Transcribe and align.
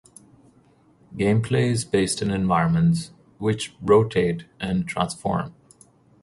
Gameplay 1.15 1.69
is 1.69 1.85
based 1.85 2.23
in 2.23 2.31
environments 2.31 3.11
which 3.37 3.75
rotate 3.81 4.45
and 4.59 4.87
transform. 4.87 5.53